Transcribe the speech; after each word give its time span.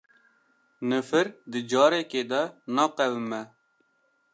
Nifir 0.89 1.27
di 1.51 1.61
carekî 1.71 2.23
de 2.31 2.41
naqewime 2.75 3.41